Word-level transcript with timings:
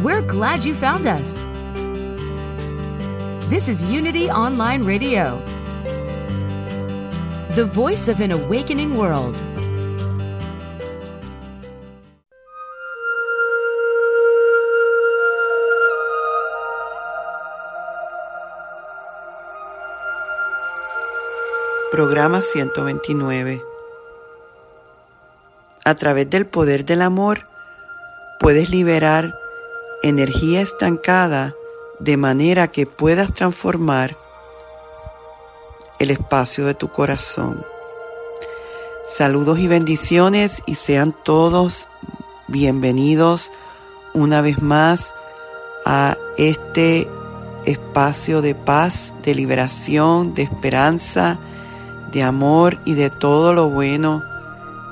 We're 0.00 0.22
glad 0.22 0.64
you 0.64 0.74
found 0.74 1.06
us. 1.06 1.36
This 3.50 3.68
is 3.68 3.84
Unity 3.84 4.30
Online 4.30 4.84
Radio, 4.84 5.38
the 7.54 7.66
voice 7.66 8.08
of 8.08 8.20
an 8.20 8.32
awakening 8.32 8.96
world. 8.96 9.42
Programa 21.90 22.40
129. 22.40 23.60
A 25.84 25.94
través 25.94 26.30
del 26.30 26.46
poder 26.46 26.86
del 26.86 27.02
amor 27.02 27.46
puedes 28.40 28.70
liberar 28.70 29.41
energía 30.02 30.60
estancada 30.60 31.54
de 32.00 32.16
manera 32.16 32.68
que 32.68 32.86
puedas 32.86 33.32
transformar 33.32 34.16
el 35.98 36.10
espacio 36.10 36.66
de 36.66 36.74
tu 36.74 36.88
corazón. 36.88 37.64
Saludos 39.08 39.58
y 39.58 39.68
bendiciones 39.68 40.62
y 40.66 40.74
sean 40.74 41.14
todos 41.24 41.86
bienvenidos 42.48 43.52
una 44.14 44.40
vez 44.40 44.60
más 44.60 45.14
a 45.84 46.16
este 46.36 47.08
espacio 47.64 48.42
de 48.42 48.54
paz, 48.54 49.14
de 49.24 49.34
liberación, 49.34 50.34
de 50.34 50.42
esperanza, 50.42 51.38
de 52.10 52.22
amor 52.22 52.78
y 52.84 52.94
de 52.94 53.10
todo 53.10 53.54
lo 53.54 53.68
bueno 53.68 54.22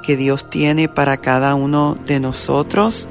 que 0.02 0.16
Dios 0.16 0.48
tiene 0.48 0.88
para 0.88 1.16
cada 1.18 1.54
uno 1.54 1.96
de 2.06 2.20
nosotros. 2.20 3.08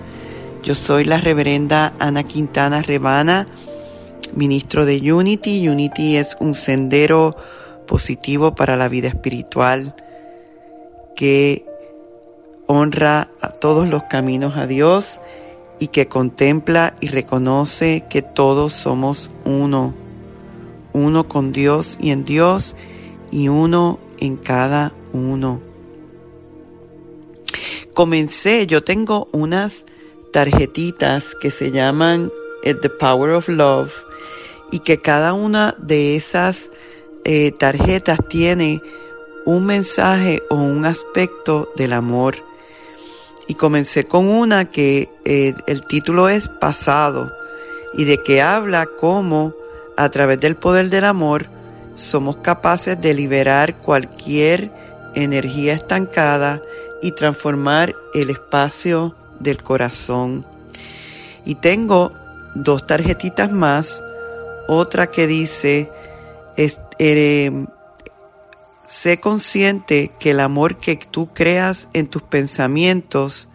Yo 0.69 0.75
soy 0.75 1.03
la 1.03 1.19
reverenda 1.19 1.93
Ana 1.97 2.25
Quintana 2.25 2.83
Rebana, 2.83 3.47
ministro 4.35 4.85
de 4.85 5.11
Unity. 5.11 5.67
Unity 5.67 6.17
es 6.17 6.37
un 6.39 6.53
sendero 6.53 7.35
positivo 7.87 8.53
para 8.53 8.77
la 8.77 8.87
vida 8.87 9.07
espiritual 9.07 9.95
que 11.15 11.65
honra 12.67 13.31
a 13.41 13.49
todos 13.49 13.89
los 13.89 14.03
caminos 14.03 14.57
a 14.57 14.67
Dios 14.67 15.19
y 15.79 15.87
que 15.87 16.07
contempla 16.07 16.93
y 16.99 17.07
reconoce 17.07 18.03
que 18.07 18.21
todos 18.21 18.71
somos 18.71 19.31
uno, 19.45 19.95
uno 20.93 21.27
con 21.27 21.51
Dios 21.51 21.97
y 21.99 22.11
en 22.11 22.25
Dios 22.25 22.75
y 23.31 23.47
uno 23.47 23.97
en 24.19 24.37
cada 24.37 24.93
uno. 25.13 25.61
Comencé, 27.95 28.67
yo 28.67 28.83
tengo 28.83 29.29
unas 29.31 29.85
tarjetitas 30.31 31.35
que 31.35 31.51
se 31.51 31.71
llaman 31.71 32.31
eh, 32.63 32.73
The 32.73 32.89
Power 32.89 33.31
of 33.31 33.49
Love 33.49 33.93
y 34.71 34.79
que 34.79 34.99
cada 34.99 35.33
una 35.33 35.75
de 35.77 36.15
esas 36.15 36.71
eh, 37.23 37.51
tarjetas 37.51 38.19
tiene 38.27 38.81
un 39.45 39.65
mensaje 39.65 40.43
o 40.49 40.55
un 40.55 40.85
aspecto 40.85 41.71
del 41.75 41.93
amor. 41.93 42.35
Y 43.47 43.55
comencé 43.55 44.05
con 44.05 44.27
una 44.27 44.69
que 44.69 45.09
eh, 45.25 45.53
el 45.65 45.81
título 45.81 46.29
es 46.29 46.47
Pasado 46.47 47.31
y 47.93 48.05
de 48.05 48.21
que 48.21 48.41
habla 48.41 48.87
cómo 48.99 49.53
a 49.97 50.09
través 50.09 50.39
del 50.39 50.55
poder 50.55 50.89
del 50.89 51.05
amor 51.05 51.47
somos 51.95 52.37
capaces 52.37 53.01
de 53.01 53.13
liberar 53.13 53.77
cualquier 53.77 54.71
energía 55.15 55.73
estancada 55.73 56.61
y 57.01 57.11
transformar 57.11 57.95
el 58.13 58.29
espacio 58.29 59.15
del 59.39 59.63
corazón. 59.63 60.45
Y 61.45 61.55
tengo 61.55 62.11
dos 62.55 62.85
tarjetitas 62.85 63.51
más, 63.51 64.03
otra 64.67 65.09
que 65.11 65.27
dice, 65.27 65.89
sé 68.87 69.19
consciente 69.19 70.11
que 70.19 70.31
el 70.31 70.39
amor 70.39 70.77
que 70.77 70.95
tú 70.97 71.33
creas 71.33 71.89
en 71.93 72.07
tus 72.07 72.21
pensamientos 72.23 73.49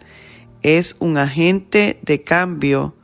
es 0.61 0.95
un 0.99 1.17
agente 1.17 1.99
de 2.01 2.21
cambio 2.21 2.95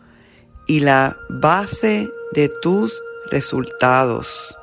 y 0.67 0.79
la 0.79 1.17
base 1.29 2.09
de 2.33 2.49
tus 2.49 3.01
resultados 3.29 4.57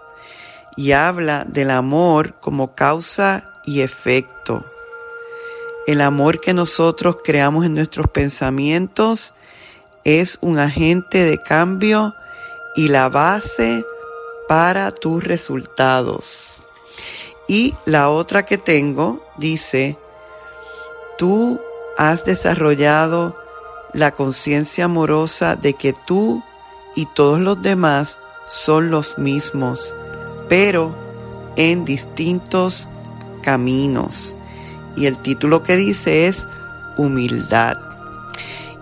y 0.78 0.92
habla 0.92 1.44
del 1.44 1.72
amor 1.72 2.38
como 2.38 2.76
causa 2.76 3.52
y 3.64 3.80
efecto. 3.80 4.64
El 5.88 6.02
amor 6.02 6.40
que 6.42 6.52
nosotros 6.52 7.16
creamos 7.24 7.64
en 7.64 7.72
nuestros 7.72 8.08
pensamientos 8.08 9.32
es 10.04 10.36
un 10.42 10.58
agente 10.58 11.24
de 11.24 11.38
cambio 11.38 12.12
y 12.76 12.88
la 12.88 13.08
base 13.08 13.84
para 14.46 14.92
tus 14.92 15.24
resultados. 15.24 16.66
Y 17.46 17.74
la 17.86 18.10
otra 18.10 18.44
que 18.44 18.58
tengo 18.58 19.24
dice, 19.38 19.96
tú 21.16 21.58
has 21.96 22.24
desarrollado 22.26 23.34
la 23.94 24.10
conciencia 24.10 24.84
amorosa 24.84 25.56
de 25.56 25.72
que 25.72 25.94
tú 26.06 26.42
y 26.94 27.06
todos 27.06 27.40
los 27.40 27.62
demás 27.62 28.18
son 28.50 28.90
los 28.90 29.16
mismos 29.16 29.94
pero 30.48 30.94
en 31.56 31.84
distintos 31.84 32.88
caminos. 33.42 34.37
Y 34.98 35.06
el 35.06 35.18
título 35.18 35.62
que 35.62 35.76
dice 35.76 36.26
es 36.26 36.48
Humildad. 36.96 37.78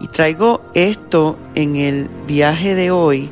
Y 0.00 0.08
traigo 0.08 0.62
esto 0.74 1.38
en 1.54 1.76
el 1.76 2.08
viaje 2.26 2.74
de 2.74 2.90
hoy 2.90 3.30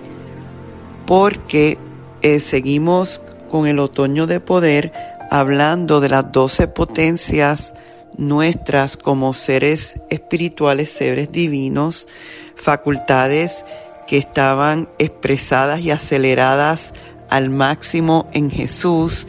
porque 1.06 1.78
eh, 2.22 2.40
seguimos 2.40 3.20
con 3.50 3.66
el 3.66 3.78
otoño 3.78 4.26
de 4.26 4.40
poder 4.40 4.92
hablando 5.30 6.00
de 6.00 6.08
las 6.08 6.30
doce 6.32 6.68
potencias 6.68 7.74
nuestras 8.16 8.96
como 8.96 9.32
seres 9.32 10.00
espirituales, 10.10 10.90
seres 10.90 11.32
divinos, 11.32 12.06
facultades 12.54 13.64
que 14.06 14.18
estaban 14.18 14.88
expresadas 14.98 15.80
y 15.80 15.90
aceleradas 15.90 16.94
al 17.30 17.50
máximo 17.50 18.28
en 18.32 18.50
Jesús 18.50 19.26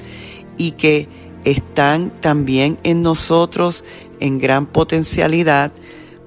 y 0.58 0.72
que 0.72 1.08
están 1.46 2.12
también 2.22 2.78
en 2.84 3.02
nosotros 3.02 3.86
en 4.20 4.40
gran 4.40 4.66
potencialidad 4.66 5.72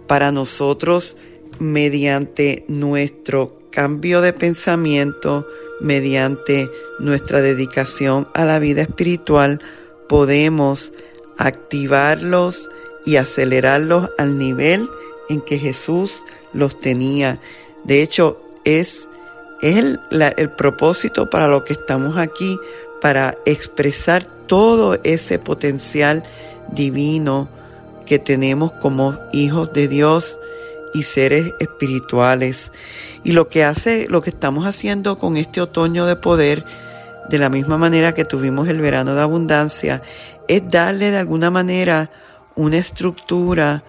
para 0.06 0.32
nosotros 0.32 1.16
mediante 1.58 2.64
nuestro 2.68 3.58
cambio 3.70 4.20
de 4.20 4.32
pensamiento, 4.32 5.46
mediante 5.80 6.68
nuestra 6.98 7.40
dedicación 7.40 8.28
a 8.32 8.44
la 8.44 8.58
vida 8.58 8.82
espiritual, 8.82 9.60
podemos 10.08 10.92
activarlos 11.36 12.70
y 13.04 13.16
acelerarlos 13.16 14.10
al 14.18 14.38
nivel 14.38 14.88
en 15.28 15.40
que 15.40 15.58
Jesús 15.58 16.24
los 16.52 16.78
tenía. 16.78 17.40
De 17.84 18.02
hecho, 18.02 18.40
es 18.64 19.10
el, 19.62 20.00
el 20.36 20.50
propósito 20.50 21.28
para 21.30 21.48
lo 21.48 21.64
que 21.64 21.72
estamos 21.72 22.16
aquí, 22.16 22.58
para 23.00 23.38
expresar 23.44 24.37
todo 24.48 24.98
ese 25.04 25.38
potencial 25.38 26.24
divino 26.72 27.48
que 28.04 28.18
tenemos 28.18 28.72
como 28.72 29.16
hijos 29.32 29.72
de 29.72 29.86
Dios 29.86 30.40
y 30.94 31.04
seres 31.04 31.52
espirituales. 31.60 32.72
Y 33.22 33.32
lo 33.32 33.48
que 33.48 33.62
hace, 33.62 34.06
lo 34.08 34.22
que 34.22 34.30
estamos 34.30 34.66
haciendo 34.66 35.18
con 35.18 35.36
este 35.36 35.60
otoño 35.60 36.06
de 36.06 36.16
poder, 36.16 36.64
de 37.28 37.38
la 37.38 37.50
misma 37.50 37.76
manera 37.76 38.14
que 38.14 38.24
tuvimos 38.24 38.68
el 38.68 38.80
verano 38.80 39.14
de 39.14 39.20
abundancia, 39.20 40.02
es 40.48 40.62
darle 40.68 41.10
de 41.10 41.18
alguna 41.18 41.50
manera 41.50 42.10
una 42.56 42.78
estructura, 42.78 43.84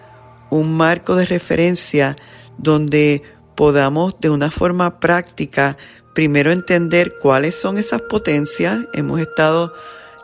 un 0.50 0.76
marco 0.76 1.16
de 1.16 1.24
referencia 1.24 2.16
donde 2.58 3.22
podamos 3.54 4.20
de 4.20 4.30
una 4.30 4.50
forma 4.50 5.00
práctica 5.00 5.76
primero 6.14 6.50
entender 6.50 7.16
cuáles 7.20 7.54
son 7.54 7.78
esas 7.78 8.02
potencias. 8.02 8.80
Hemos 8.92 9.20
estado, 9.20 9.72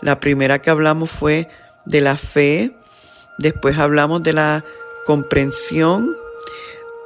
la 0.06 0.20
primera 0.20 0.62
que 0.62 0.70
hablamos 0.70 1.10
fue 1.10 1.48
de 1.84 2.00
la 2.00 2.16
fe, 2.16 2.76
después 3.38 3.76
hablamos 3.76 4.22
de 4.22 4.32
la 4.32 4.64
comprensión, 5.04 6.16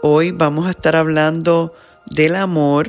Hoy 0.02 0.30
vamos 0.30 0.66
a 0.66 0.70
estar 0.70 0.96
hablando 0.96 1.74
del 2.06 2.34
amor. 2.34 2.88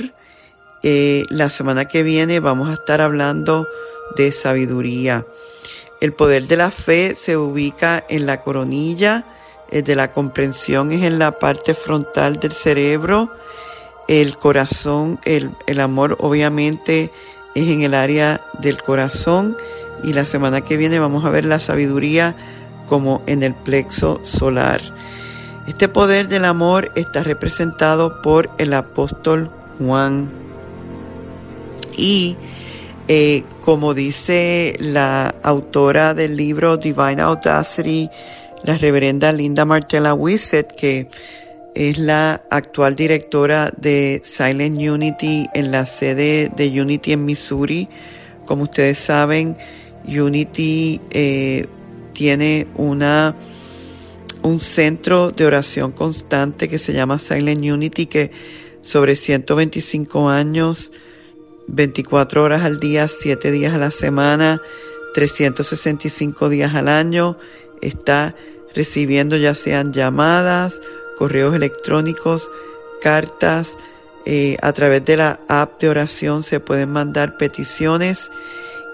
Eh, 0.82 1.26
la 1.30 1.50
semana 1.50 1.84
que 1.86 2.04
viene 2.04 2.40
vamos 2.40 2.70
a 2.70 2.74
estar 2.74 3.02
hablando 3.02 3.68
de 4.16 4.32
sabiduría. 4.32 5.26
El 6.00 6.14
poder 6.14 6.48
de 6.48 6.56
la 6.56 6.72
fe 6.72 7.14
se 7.16 7.36
ubica 7.36 8.02
en 8.08 8.26
la 8.26 8.42
coronilla, 8.42 9.26
el 9.72 9.84
de 9.84 9.98
la 9.98 10.14
comprensión 10.14 10.94
es 10.94 11.04
en 11.04 11.20
la 11.20 11.38
parte 11.38 11.74
frontal 11.74 12.40
del 12.40 12.54
cerebro, 12.54 13.30
el 14.08 14.38
corazón, 14.38 15.20
el, 15.26 15.52
el 15.68 15.82
amor 15.82 16.18
obviamente 16.22 17.12
es 17.56 17.68
en 17.68 17.82
el 17.82 17.94
área 17.94 18.40
del 18.60 18.82
corazón 18.82 19.58
y 20.04 20.14
la 20.14 20.26
semana 20.26 20.62
que 20.62 20.78
viene 20.78 21.00
vamos 21.00 21.26
a 21.26 21.30
ver 21.30 21.46
la 21.46 21.60
sabiduría 21.60 22.36
como 22.88 23.22
en 23.26 23.44
el 23.44 23.54
plexo 23.54 24.20
solar. 24.24 24.82
Este 25.68 25.88
poder 25.88 26.28
del 26.28 26.46
amor 26.46 26.92
está 26.96 27.24
representado 27.24 28.22
por 28.22 28.50
el 28.58 28.74
apóstol 28.74 29.52
Juan. 29.80 30.30
Y 31.96 32.36
eh, 33.08 33.44
como 33.64 33.94
dice 33.94 34.76
la 34.80 35.36
autora 35.44 36.14
del 36.14 36.36
libro 36.36 36.78
Divine 36.78 37.22
Audacity, 37.22 38.10
la 38.64 38.78
reverenda 38.78 39.32
Linda 39.32 39.66
Martella 39.66 40.14
Wisset, 40.14 40.76
que 40.76 41.10
es 41.74 41.98
la 41.98 42.42
actual 42.50 42.96
directora 42.96 43.72
de 43.78 44.22
Silent 44.24 44.80
Unity 44.82 45.48
en 45.54 45.72
la 45.72 45.86
sede 45.86 46.52
de 46.56 46.82
Unity 46.82 47.14
en 47.14 47.26
Missouri. 47.26 47.88
Como 48.46 48.64
ustedes 48.64 49.00
saben, 49.00 49.58
Unity 50.06 51.00
eh, 51.12 51.68
tiene 52.14 52.68
una, 52.76 53.36
un 54.44 54.60
centro 54.60 55.32
de 55.32 55.46
oración 55.46 55.92
constante 55.92 56.68
que 56.68 56.78
se 56.78 56.94
llama 56.94 57.20
Silent 57.20 57.64
Unity, 57.64 58.06
que 58.06 58.32
sobre 58.82 59.16
125 59.16 60.30
años, 60.30 60.92
24 61.68 62.44
horas 62.44 62.64
al 62.64 62.80
día, 62.80 63.08
7 63.08 63.52
días 63.52 63.74
a 63.74 63.78
la 63.78 63.92
semana, 63.92 64.62
365 65.14 66.50
días 66.50 66.76
al 66.76 66.88
año, 66.88 67.38
está 67.82 68.36
recibiendo 68.74 69.38
ya 69.38 69.56
sean 69.56 69.94
llamadas, 69.94 70.82
correos 71.18 71.56
electrónicos, 71.56 72.50
cartas, 73.02 73.78
eh, 74.26 74.58
a 74.62 74.72
través 74.72 75.04
de 75.06 75.18
la 75.18 75.40
app 75.48 75.82
de 75.82 75.90
oración 75.90 76.44
se 76.44 76.60
pueden 76.60 76.92
mandar 76.92 77.38
peticiones 77.38 78.32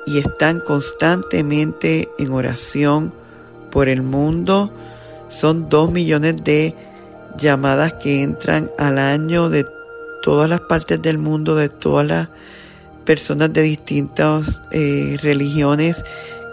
y 0.08 0.20
están 0.20 0.62
constantemente 0.62 2.10
en 2.18 2.32
oración 2.32 3.14
por 3.70 3.90
el 3.90 4.02
mundo. 4.02 4.72
Son 5.28 5.68
dos 5.68 5.92
millones 5.92 6.38
de 6.46 6.74
llamadas 7.38 7.94
que 7.94 8.22
entran 8.22 8.72
al 8.78 9.00
año 9.00 9.50
de 9.50 9.66
todas 10.24 10.50
las 10.50 10.62
partes 10.62 11.02
del 11.02 11.18
mundo, 11.18 11.56
de 11.56 11.68
todas 11.68 12.08
las 12.08 12.30
personas 13.04 13.52
de 13.52 13.62
distintas 13.62 14.62
eh, 14.72 15.18
religiones 15.22 16.06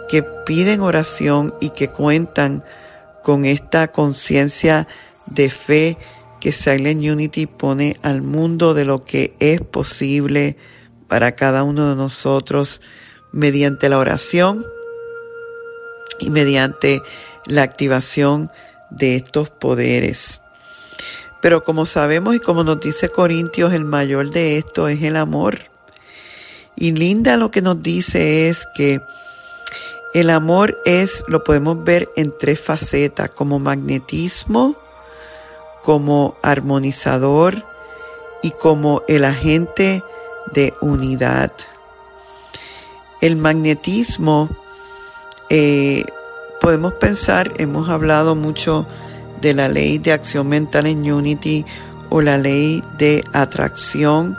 que 0.09 0.21
piden 0.45 0.81
oración 0.81 1.53
y 1.61 1.69
que 1.69 1.87
cuentan 1.87 2.61
con 3.23 3.45
esta 3.45 3.87
conciencia 3.87 4.85
de 5.25 5.49
fe 5.49 5.97
que 6.41 6.51
Silent 6.51 7.03
Unity 7.03 7.47
pone 7.47 7.95
al 8.01 8.21
mundo 8.21 8.73
de 8.73 8.83
lo 8.83 9.05
que 9.05 9.33
es 9.39 9.61
posible 9.61 10.57
para 11.07 11.35
cada 11.35 11.63
uno 11.63 11.89
de 11.89 11.95
nosotros 11.95 12.81
mediante 13.35 13.89
la 13.89 13.97
oración 13.97 14.65
y 16.19 16.29
mediante 16.29 17.03
la 17.45 17.63
activación 17.63 18.49
de 18.89 19.17
estos 19.17 19.49
poderes. 19.49 20.39
Pero 21.41 21.65
como 21.65 21.85
sabemos 21.85 22.33
y 22.33 22.39
como 22.39 22.63
nos 22.63 22.79
dice 22.79 23.09
Corintios, 23.09 23.73
el 23.73 23.83
mayor 23.83 24.31
de 24.31 24.57
esto 24.57 24.87
es 24.87 25.03
el 25.03 25.17
amor. 25.17 25.59
Y 26.77 26.93
Linda 26.93 27.35
lo 27.35 27.51
que 27.51 27.61
nos 27.61 27.83
dice 27.83 28.47
es 28.47 28.67
que 28.73 29.01
el 30.13 30.29
amor 30.29 30.81
es, 30.85 31.21
lo 31.27 31.43
podemos 31.43 31.83
ver 31.83 32.07
en 32.15 32.33
tres 32.39 32.61
facetas, 32.61 33.31
como 33.31 33.59
magnetismo, 33.59 34.77
como 35.83 36.37
armonizador 36.41 37.65
y 38.41 38.51
como 38.51 39.03
el 39.09 39.25
agente 39.25 40.03
de 40.53 40.73
unidad. 40.79 41.51
El 43.25 43.37
magnetismo, 43.37 44.49
eh, 45.49 46.05
podemos 46.61 46.93
pensar, 46.93 47.53
hemos 47.57 47.89
hablado 47.89 48.35
mucho 48.35 48.85
de 49.41 49.55
la 49.55 49.67
ley 49.67 49.97
de 49.97 50.11
acción 50.11 50.47
mental 50.47 50.85
en 50.85 51.11
Unity 51.11 51.65
o 52.11 52.21
la 52.21 52.37
ley 52.37 52.83
de 52.99 53.23
atracción, 53.33 54.37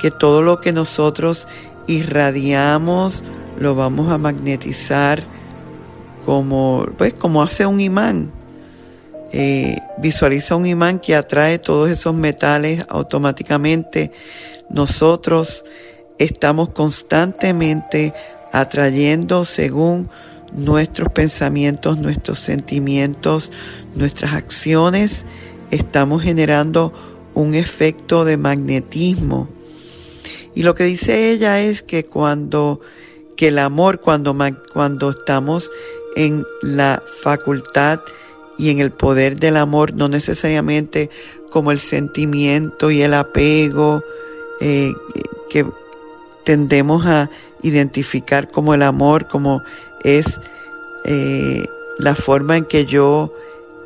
que 0.00 0.10
todo 0.10 0.40
lo 0.40 0.62
que 0.62 0.72
nosotros 0.72 1.46
irradiamos, 1.86 3.22
lo 3.58 3.74
vamos 3.74 4.10
a 4.10 4.16
magnetizar 4.16 5.22
como, 6.24 6.86
pues, 6.96 7.12
como 7.12 7.42
hace 7.42 7.66
un 7.66 7.80
imán. 7.80 8.32
Eh, 9.30 9.76
visualiza 9.98 10.56
un 10.56 10.64
imán 10.64 11.00
que 11.00 11.16
atrae 11.16 11.58
todos 11.58 11.90
esos 11.90 12.14
metales 12.14 12.86
automáticamente. 12.88 14.10
Nosotros 14.70 15.66
estamos 16.24 16.70
constantemente 16.70 18.14
atrayendo 18.52 19.44
según 19.44 20.08
nuestros 20.54 21.10
pensamientos, 21.12 21.98
nuestros 21.98 22.38
sentimientos, 22.38 23.50
nuestras 23.94 24.34
acciones, 24.34 25.24
estamos 25.70 26.22
generando 26.22 26.92
un 27.34 27.54
efecto 27.54 28.24
de 28.24 28.36
magnetismo. 28.36 29.48
Y 30.54 30.62
lo 30.62 30.74
que 30.74 30.84
dice 30.84 31.30
ella 31.30 31.60
es 31.60 31.82
que 31.82 32.04
cuando 32.04 32.80
que 33.36 33.48
el 33.48 33.58
amor 33.58 34.00
cuando, 34.00 34.36
cuando 34.72 35.10
estamos 35.10 35.70
en 36.14 36.44
la 36.60 37.02
facultad 37.22 38.00
y 38.58 38.70
en 38.70 38.78
el 38.78 38.90
poder 38.90 39.38
del 39.38 39.56
amor, 39.56 39.94
no 39.94 40.08
necesariamente 40.08 41.08
como 41.50 41.72
el 41.72 41.78
sentimiento 41.78 42.90
y 42.90 43.02
el 43.02 43.14
apego 43.14 44.02
eh, 44.60 44.92
que 45.48 45.64
tendemos 46.44 47.06
a 47.06 47.30
identificar 47.62 48.48
como 48.48 48.74
el 48.74 48.82
amor, 48.82 49.28
como 49.28 49.62
es 50.02 50.40
eh, 51.04 51.66
la 51.98 52.14
forma 52.14 52.56
en 52.56 52.64
que 52.64 52.86
yo 52.86 53.32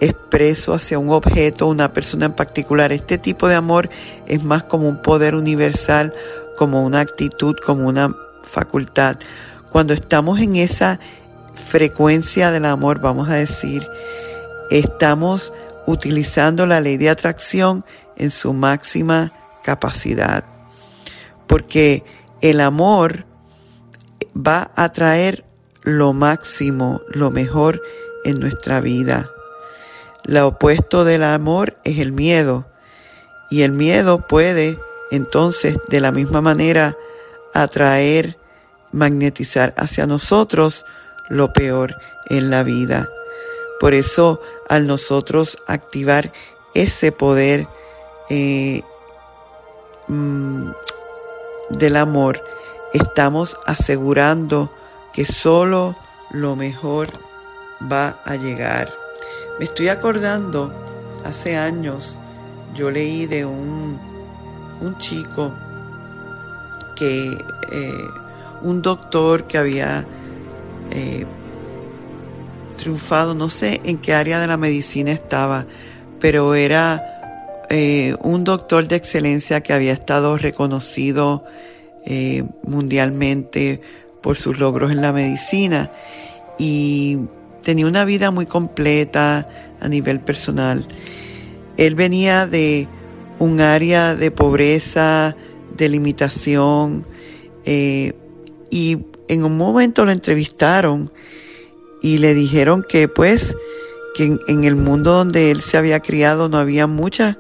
expreso 0.01 0.75
hacia 0.75 0.99
un 0.99 1.11
objeto, 1.11 1.67
una 1.67 1.93
persona 1.93 2.27
en 2.27 2.33
particular. 2.33 2.93
Este 2.93 3.19
tipo 3.19 3.49
de 3.49 3.55
amor 3.55 3.89
es 4.27 4.45
más 4.45 4.65
como 4.65 4.89
un 4.89 5.01
poder 5.01 5.35
universal, 5.35 6.13
como 6.57 6.85
una 6.85 7.01
actitud, 7.01 7.57
como 7.65 7.87
una 7.89 8.15
facultad. 8.43 9.19
Cuando 9.71 9.93
estamos 9.95 10.41
en 10.41 10.57
esa 10.57 11.01
frecuencia 11.55 12.51
del 12.51 12.67
amor, 12.67 13.01
vamos 13.01 13.29
a 13.29 13.35
decir, 13.35 13.87
estamos 14.71 15.53
utilizando 15.87 16.67
la 16.67 16.81
ley 16.81 16.97
de 16.97 17.11
atracción 17.11 17.85
en 18.17 18.31
su 18.31 18.53
máxima 18.53 19.33
capacidad. 19.63 20.45
Porque 21.47 22.05
el 22.41 22.61
amor 22.61 23.25
va 24.37 24.71
a 24.77 24.93
traer 24.93 25.45
lo 25.83 26.13
máximo, 26.13 27.01
lo 27.09 27.31
mejor 27.31 27.83
en 28.25 28.35
nuestra 28.41 28.81
vida. 28.81 29.31
Lo 30.25 30.49
opuesto 30.49 31.05
del 31.05 31.23
amor 31.23 31.77
es 31.85 31.99
el 31.99 32.13
miedo. 32.13 32.67
Y 33.51 33.63
el 33.63 33.73
miedo 33.73 34.27
puede 34.27 34.79
entonces 35.11 35.79
de 35.89 36.01
la 36.01 36.11
misma 36.11 36.41
manera 36.41 36.97
atraer, 37.55 38.37
magnetizar 38.93 39.75
hacia 39.77 40.07
nosotros 40.07 40.85
lo 41.29 41.53
peor 41.53 41.97
en 42.29 42.51
la 42.51 42.63
vida. 42.63 43.09
Por 43.79 43.95
eso, 43.95 44.41
al 44.69 44.87
nosotros 44.87 45.59
activar 45.67 46.33
ese 46.75 47.13
poder 47.13 47.69
eh, 48.31 48.83
mm, 50.09 50.71
del 51.71 51.97
amor, 51.97 52.43
estamos 52.93 53.57
asegurando 53.67 54.71
que 55.13 55.25
solo 55.25 55.97
lo 56.31 56.57
mejor 56.57 57.09
va 57.91 58.21
a 58.25 58.37
llegar. 58.37 58.93
Me 59.59 59.65
estoy 59.65 59.89
acordando, 59.89 60.73
hace 61.25 61.57
años, 61.57 62.19
yo 62.75 62.91
leí 62.91 63.27
de 63.27 63.45
un, 63.45 63.99
un 64.81 64.99
chico 64.99 65.53
que 66.95 67.37
eh, 67.73 68.05
un 68.63 68.83
doctor 68.83 69.45
que 69.45 69.59
había 69.59 70.05
eh, 70.91 71.27
triunfado, 72.77 73.35
no 73.35 73.49
sé 73.49 73.81
en 73.85 73.99
qué 73.99 74.15
área 74.15 74.39
de 74.41 74.47
la 74.47 74.57
medicina 74.57 75.13
estaba, 75.13 75.67
pero 76.21 76.55
era 76.55 77.16
eh, 77.71 78.17
un 78.23 78.45
doctor 78.45 78.89
de 78.89 78.97
excelencia 78.97 79.63
que 79.63 79.73
había 79.73 79.93
estado 79.93 80.37
reconocido 80.37 81.45
mundialmente 82.63 83.81
por 84.23 84.37
sus 84.37 84.61
logros 84.61 84.93
en 84.93 85.03
la 85.03 85.13
medicina 85.13 85.91
y 86.57 87.19
tenía 87.63 87.87
una 87.87 88.05
vida 88.05 88.31
muy 88.31 88.47
completa 88.47 89.49
a 89.81 89.89
nivel 89.89 90.21
personal. 90.21 90.87
Él 91.77 91.95
venía 91.95 92.47
de 92.47 92.89
un 93.39 93.61
área 93.61 94.15
de 94.15 94.31
pobreza, 94.31 95.37
de 95.77 95.89
limitación, 95.89 97.07
eh, 97.65 98.15
y 98.71 98.99
en 99.29 99.45
un 99.45 99.57
momento 99.57 100.05
lo 100.05 100.13
entrevistaron 100.13 101.11
y 102.01 102.19
le 102.19 102.35
dijeron 102.35 102.85
que 102.89 103.09
pues 103.09 103.57
que 104.15 104.39
en, 104.49 104.65
el 104.65 104.77
mundo 104.77 105.13
donde 105.13 105.51
él 105.51 105.61
se 105.61 105.77
había 105.77 106.01
criado 106.01 106.49
no 106.49 106.59
había 106.59 106.87
muchas 106.87 107.37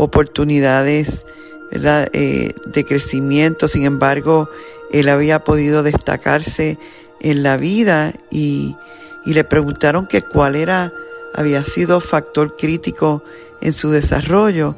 oportunidades 0.00 1.26
eh, 1.72 2.54
de 2.64 2.84
crecimiento, 2.84 3.68
sin 3.68 3.84
embargo 3.84 4.48
él 4.90 5.08
había 5.08 5.44
podido 5.44 5.82
destacarse 5.82 6.78
en 7.20 7.42
la 7.42 7.56
vida 7.56 8.14
y, 8.30 8.76
y 9.24 9.34
le 9.34 9.44
preguntaron 9.44 10.06
que 10.06 10.22
cuál 10.22 10.56
era, 10.56 10.92
había 11.34 11.62
sido 11.64 12.00
factor 12.00 12.56
crítico 12.56 13.22
en 13.60 13.72
su 13.72 13.90
desarrollo. 13.90 14.74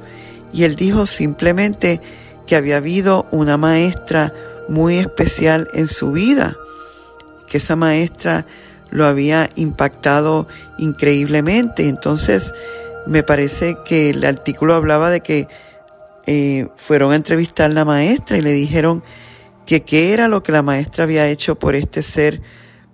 Y 0.53 0.65
él 0.65 0.75
dijo 0.77 1.07
simplemente 1.07 2.01
que 2.47 2.57
había 2.57 2.79
habido 2.79 3.27
una 3.31 3.57
maestra 3.57 4.35
muy 4.69 4.99
especial 4.99 5.69
en 5.73 5.87
su 5.87 6.13
vida, 6.13 6.57
que 7.47 7.59
esa 7.59 7.77
maestra 7.77 8.45
lo 8.91 9.07
había 9.07 9.49
impactado 9.55 10.47
increíblemente. 10.79 11.89
Entonces, 11.89 12.53
me 13.07 13.23
parece 13.23 13.77
que 13.85 14.11
el 14.11 14.25
artículo 14.25 14.75
hablaba 14.75 15.11
de 15.11 15.21
que 15.21 15.49
eh, 16.27 16.69
fueron 16.77 17.13
a 17.13 17.17
entrevistar 17.17 17.71
a 17.71 17.75
la 17.75 17.85
maestra 17.85 18.37
y 18.37 18.43
le 18.43 18.53
dijeron 18.53 19.03
que 19.67 19.83
qué 19.83 20.13
era 20.13 20.29
lo 20.29 20.43
que 20.43 20.53
la 20.53 20.63
maestra 20.63 21.05
había 21.05 21.29
hecho 21.29 21.59
por 21.59 21.75
este 21.75 22.03
ser 22.03 22.41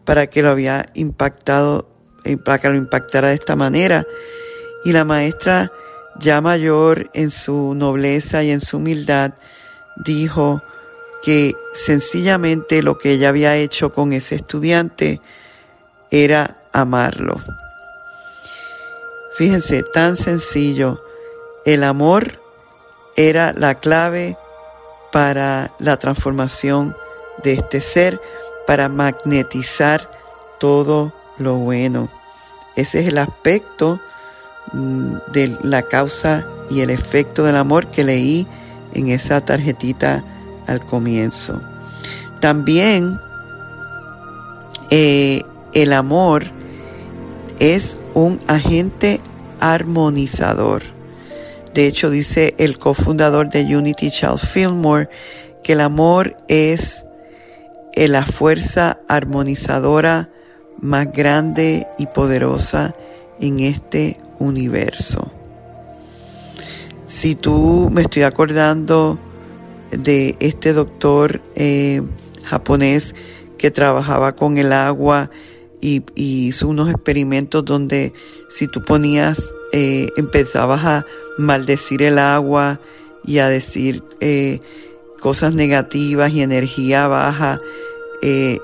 para 0.04 0.28
que 0.28 0.42
lo 0.42 0.50
había 0.50 0.86
impactado, 0.94 1.88
eh, 2.24 2.36
para 2.38 2.58
que 2.58 2.68
lo 2.68 2.76
impactara 2.76 3.28
de 3.28 3.34
esta 3.34 3.56
manera. 3.56 4.06
Y 4.84 4.92
la 4.92 5.04
maestra, 5.04 5.70
ya 6.18 6.40
mayor 6.40 7.10
en 7.12 7.30
su 7.30 7.74
nobleza 7.74 8.42
y 8.42 8.50
en 8.50 8.60
su 8.60 8.78
humildad, 8.78 9.34
dijo 9.96 10.62
que 11.22 11.54
sencillamente 11.74 12.82
lo 12.82 12.96
que 12.96 13.12
ella 13.12 13.28
había 13.28 13.56
hecho 13.56 13.92
con 13.92 14.12
ese 14.12 14.36
estudiante 14.36 15.20
era 16.10 16.58
amarlo. 16.72 17.40
Fíjense, 19.38 19.84
tan 19.84 20.16
sencillo. 20.16 21.00
El 21.64 21.84
amor 21.84 22.40
era 23.14 23.52
la 23.52 23.76
clave 23.76 24.36
para 25.12 25.70
la 25.78 25.96
transformación 25.96 26.96
de 27.44 27.52
este 27.52 27.80
ser, 27.80 28.20
para 28.66 28.88
magnetizar 28.88 30.10
todo 30.58 31.12
lo 31.38 31.54
bueno. 31.54 32.08
Ese 32.74 32.98
es 32.98 33.06
el 33.06 33.18
aspecto 33.18 34.00
mm, 34.72 35.14
de 35.30 35.56
la 35.62 35.82
causa 35.82 36.44
y 36.68 36.80
el 36.80 36.90
efecto 36.90 37.44
del 37.44 37.58
amor 37.58 37.86
que 37.92 38.02
leí 38.02 38.44
en 38.92 39.06
esa 39.06 39.40
tarjetita 39.40 40.24
al 40.66 40.84
comienzo. 40.84 41.62
También 42.40 43.20
eh, 44.90 45.44
el 45.74 45.92
amor 45.92 46.57
es 47.58 47.98
un 48.14 48.40
agente 48.46 49.20
armonizador. 49.60 50.82
De 51.74 51.86
hecho, 51.86 52.10
dice 52.10 52.54
el 52.58 52.78
cofundador 52.78 53.50
de 53.50 53.76
Unity, 53.76 54.10
Charles 54.10 54.42
Fillmore, 54.42 55.08
que 55.62 55.74
el 55.74 55.80
amor 55.80 56.36
es 56.48 57.04
eh, 57.92 58.08
la 58.08 58.24
fuerza 58.24 59.00
armonizadora 59.08 60.30
más 60.80 61.12
grande 61.12 61.86
y 61.98 62.06
poderosa 62.06 62.94
en 63.40 63.60
este 63.60 64.18
universo. 64.38 65.30
Si 67.06 67.34
tú 67.34 67.88
me 67.92 68.02
estoy 68.02 68.22
acordando 68.22 69.18
de 69.90 70.36
este 70.40 70.72
doctor 70.72 71.40
eh, 71.54 72.02
japonés 72.44 73.14
que 73.56 73.70
trabajaba 73.70 74.36
con 74.36 74.58
el 74.58 74.72
agua 74.72 75.30
y, 75.80 76.02
hizo 76.14 76.68
unos 76.68 76.90
experimentos 76.90 77.64
donde 77.64 78.12
si 78.48 78.66
tú 78.66 78.82
ponías, 78.82 79.54
eh, 79.72 80.10
empezabas 80.16 80.84
a 80.84 81.06
maldecir 81.36 82.02
el 82.02 82.18
agua 82.18 82.80
y 83.24 83.38
a 83.38 83.48
decir 83.48 84.02
eh, 84.20 84.60
cosas 85.20 85.54
negativas 85.54 86.32
y 86.32 86.42
energía 86.42 87.08
baja 87.08 87.60
eh, 88.22 88.58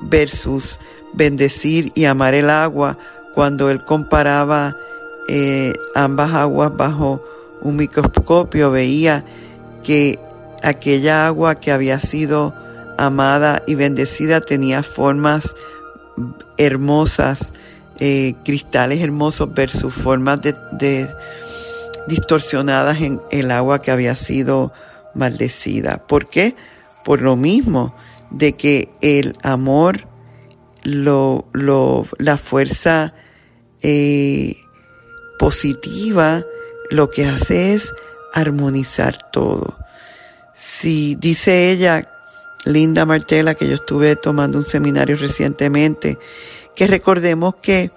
versus 0.00 0.78
bendecir 1.14 1.92
y 1.94 2.04
amar 2.04 2.34
el 2.34 2.50
agua 2.50 2.98
cuando 3.34 3.70
él 3.70 3.84
comparaba 3.84 4.76
ambas 5.96 6.32
aguas 6.34 6.76
bajo 6.76 7.20
un 7.62 7.76
microscopio 7.76 8.70
veía 8.70 9.24
que 9.82 10.20
aquella 10.62 11.26
agua 11.26 11.56
que 11.56 11.72
había 11.72 11.98
sido 11.98 12.54
amada 12.98 13.62
y 13.66 13.74
bendecida 13.74 14.40
tenía 14.40 14.82
formas 14.82 15.54
hermosas, 16.56 17.52
eh, 17.98 18.34
cristales 18.44 19.02
hermosos 19.02 19.52
versus 19.54 19.92
formas 19.92 20.40
de, 20.40 21.08
distorsionadas 22.06 23.00
en 23.00 23.20
el 23.30 23.50
agua 23.50 23.82
que 23.82 23.90
había 23.90 24.14
sido 24.14 24.72
maldecida. 25.14 26.06
¿Por 26.06 26.28
qué? 26.28 26.54
Por 27.04 27.22
lo 27.22 27.36
mismo 27.36 27.94
de 28.30 28.54
que 28.54 28.90
el 29.00 29.36
amor, 29.42 30.06
lo, 30.82 31.46
la 32.18 32.36
fuerza 32.38 33.14
eh, 33.82 34.56
positiva, 35.38 36.44
lo 36.90 37.10
que 37.10 37.26
hace 37.26 37.74
es 37.74 37.92
armonizar 38.32 39.30
todo. 39.30 39.78
Si 40.54 41.16
dice 41.16 41.70
ella 41.70 42.08
Linda 42.66 43.06
Martela, 43.06 43.54
que 43.54 43.68
yo 43.68 43.74
estuve 43.74 44.16
tomando 44.16 44.58
un 44.58 44.64
seminario 44.64 45.16
recientemente, 45.16 46.18
que 46.74 46.86
recordemos 46.86 47.54
que 47.62 47.90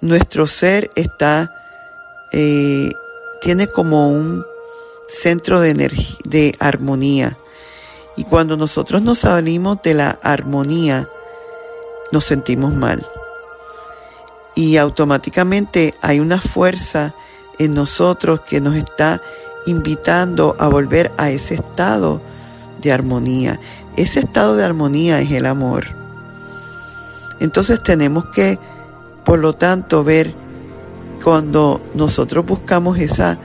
nuestro 0.00 0.46
ser 0.46 0.90
está, 0.94 1.50
eh, 2.32 2.92
tiene 3.40 3.66
como 3.66 4.10
un 4.10 4.44
centro 5.08 5.60
de 5.60 5.70
energía, 5.70 6.16
de 6.24 6.54
armonía. 6.58 7.38
Y 8.16 8.24
cuando 8.24 8.56
nosotros 8.56 9.00
nos 9.02 9.20
salimos 9.20 9.82
de 9.82 9.94
la 9.94 10.18
armonía, 10.22 11.08
nos 12.12 12.24
sentimos 12.24 12.74
mal. 12.74 13.06
Y 14.54 14.76
automáticamente 14.76 15.94
hay 16.02 16.20
una 16.20 16.40
fuerza 16.40 17.14
en 17.58 17.74
nosotros 17.74 18.40
que 18.40 18.60
nos 18.60 18.76
está 18.76 19.22
invitando 19.66 20.56
a 20.58 20.68
volver 20.68 21.10
a 21.16 21.30
ese 21.30 21.54
estado 21.54 22.20
de 22.80 22.92
armonía. 22.92 23.60
Ese 23.96 24.20
estado 24.20 24.56
de 24.56 24.64
armonía 24.64 25.20
es 25.20 25.30
el 25.30 25.46
amor. 25.46 25.84
Entonces 27.40 27.82
tenemos 27.82 28.26
que, 28.26 28.58
por 29.24 29.38
lo 29.38 29.54
tanto, 29.54 30.04
ver 30.04 30.34
cuando 31.22 31.80
nosotros 31.94 32.44
buscamos 32.46 32.98
esa 32.98 33.38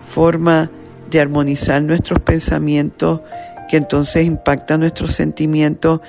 forma 0.00 0.70
de 1.10 1.20
armonizar 1.20 1.82
nuestros 1.82 2.20
pensamientos, 2.20 3.20
que 3.68 3.76
entonces 3.76 4.24
impacta 4.26 4.78
nuestros 4.78 5.12
sentimientos 5.12 6.00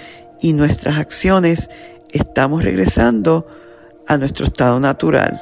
y 0.41 0.53
nuestras 0.53 0.97
acciones, 0.97 1.69
estamos 2.11 2.63
regresando 2.63 3.47
a 4.07 4.17
nuestro 4.17 4.45
estado 4.45 4.79
natural. 4.79 5.41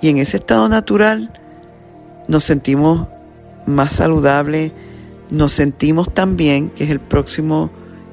Y 0.00 0.08
en 0.08 0.18
ese 0.18 0.36
estado 0.36 0.68
natural 0.68 1.32
nos 2.28 2.44
sentimos 2.44 3.08
más 3.66 3.94
saludables, 3.94 4.72
nos 5.30 5.52
sentimos 5.52 6.12
también, 6.12 6.70
que 6.70 6.84
es 6.84 6.90
el 6.90 7.00
próximo 7.00 7.70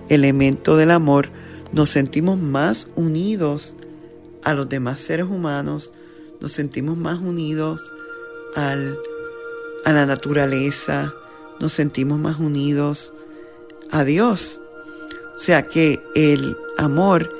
elemento 0.09 0.77
del 0.77 0.91
amor, 0.91 1.29
nos 1.71 1.89
sentimos 1.89 2.39
más 2.39 2.87
unidos 2.95 3.75
a 4.43 4.53
los 4.53 4.67
demás 4.67 4.99
seres 4.99 5.25
humanos, 5.25 5.93
nos 6.39 6.51
sentimos 6.51 6.97
más 6.97 7.19
unidos 7.19 7.93
al, 8.55 8.97
a 9.85 9.91
la 9.91 10.05
naturaleza, 10.05 11.13
nos 11.59 11.73
sentimos 11.73 12.19
más 12.19 12.39
unidos 12.39 13.13
a 13.91 14.03
Dios. 14.03 14.61
O 15.35 15.37
sea 15.37 15.67
que 15.67 16.01
el 16.15 16.57
amor 16.77 17.31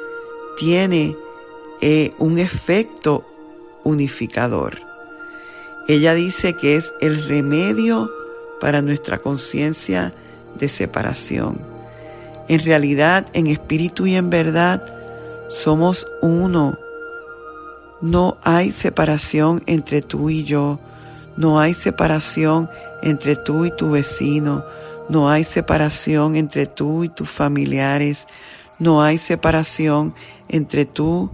tiene 0.58 1.16
eh, 1.82 2.13
un 2.20 2.38
efecto 2.38 3.25
unificador. 3.84 4.78
Ella 5.88 6.13
dice 6.13 6.54
que 6.54 6.75
es 6.75 6.94
el 7.01 7.28
remedio 7.28 8.12
para 8.62 8.82
nuestra 8.84 9.18
conciencia 9.18 10.13
de 10.56 10.70
separación. 10.70 11.60
En 12.48 12.63
realidad, 12.63 13.25
en 13.34 13.48
espíritu 13.48 14.06
y 14.06 14.15
en 14.15 14.30
verdad, 14.30 14.84
somos 15.50 16.08
uno. 16.22 16.77
No 18.01 18.38
hay 18.44 18.72
separación 18.72 19.63
entre 19.65 20.01
tú 20.01 20.30
y 20.30 20.44
yo. 20.44 20.80
No 21.36 21.60
hay 21.60 21.74
separación 21.74 22.70
entre 23.01 23.36
tú 23.36 23.65
y 23.65 23.75
tu 23.75 23.91
vecino. 23.91 24.63
No 25.10 25.30
hay 25.30 25.44
separación 25.44 26.36
entre 26.36 26.68
tú 26.68 27.03
y 27.03 27.10
tus 27.10 27.30
familiares. 27.30 28.27
No 28.80 29.01
hay 29.01 29.18
separación 29.18 30.13
entre 30.48 30.86
tú 30.86 31.32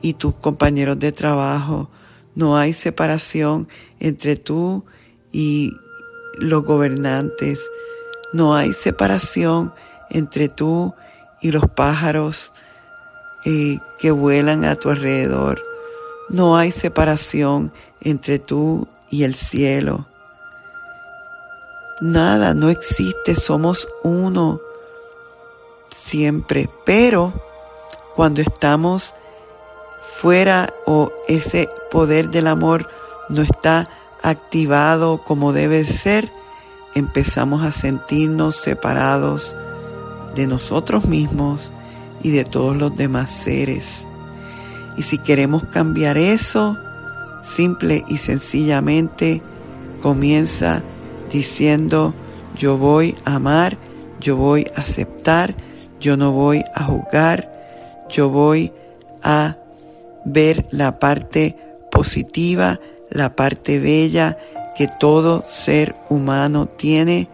y 0.00 0.14
tus 0.14 0.34
compañeros 0.34 0.98
de 0.98 1.12
trabajo. 1.12 1.90
no 2.34 2.56
hay 2.56 2.72
separación 2.72 3.68
entre 3.98 4.36
tú 4.36 4.84
y 5.32 5.72
los 6.38 6.64
gobernantes, 6.64 7.70
no 8.32 8.54
hay 8.54 8.72
separación 8.72 9.72
entre 10.08 10.48
tú 10.48 10.94
y 11.40 11.52
los 11.52 11.68
pájaros 11.68 12.52
eh, 13.44 13.78
que 13.98 14.10
vuelan 14.10 14.64
a 14.64 14.76
tu 14.76 14.90
alrededor. 14.90 15.62
No 16.28 16.56
hay 16.56 16.70
separación 16.70 17.72
entre 18.00 18.38
tú 18.38 18.86
y 19.10 19.24
el 19.24 19.34
cielo. 19.34 20.06
Nada, 22.00 22.54
no 22.54 22.70
existe, 22.70 23.34
somos 23.34 23.88
uno 24.02 24.60
siempre, 25.94 26.70
pero 26.84 27.32
cuando 28.14 28.40
estamos 28.40 29.14
fuera 30.00 30.72
o 30.86 31.12
ese 31.28 31.68
poder 31.90 32.30
del 32.30 32.46
amor 32.46 32.88
no 33.28 33.42
está 33.42 33.88
activado 34.22 35.22
como 35.24 35.52
debe 35.52 35.84
ser, 35.84 36.30
empezamos 36.94 37.62
a 37.62 37.72
sentirnos 37.72 38.56
separados 38.56 39.56
de 40.34 40.46
nosotros 40.46 41.06
mismos 41.06 41.72
y 42.22 42.30
de 42.30 42.44
todos 42.44 42.76
los 42.76 42.94
demás 42.96 43.30
seres. 43.32 44.06
Y 44.96 45.02
si 45.02 45.18
queremos 45.18 45.64
cambiar 45.64 46.18
eso, 46.18 46.76
simple 47.42 48.04
y 48.08 48.18
sencillamente 48.18 49.42
comienza 50.02 50.82
diciendo, 51.30 52.14
yo 52.56 52.76
voy 52.76 53.14
a 53.24 53.36
amar, 53.36 53.78
yo 54.20 54.36
voy 54.36 54.66
a 54.76 54.80
aceptar, 54.80 55.54
yo 56.00 56.16
no 56.16 56.32
voy 56.32 56.64
a 56.74 56.84
juzgar, 56.84 57.50
yo 58.08 58.28
voy 58.28 58.72
a 59.22 59.56
ver 60.24 60.66
la 60.70 60.98
parte 60.98 61.56
positiva, 61.90 62.80
la 63.10 63.34
parte 63.36 63.78
bella 63.78 64.38
que 64.76 64.86
todo 64.86 65.44
ser 65.46 65.94
humano 66.08 66.66
tiene, 66.66 67.28